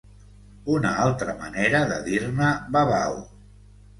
[0.75, 3.21] Una altra manera de dir-ne babau.